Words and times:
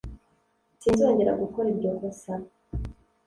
Sinzongera 0.81 1.31
gukora 1.41 1.67
iryo 1.73 1.91
kosa 1.97 2.33